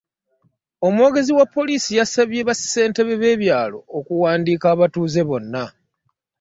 [0.87, 5.63] Omwogezi wa poliisi yasabye ba ssentebe be byaalo okuwanduka abatuuze bonna.